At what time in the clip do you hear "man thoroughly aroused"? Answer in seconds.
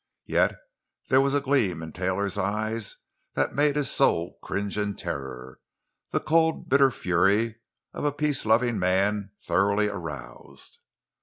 8.79-10.79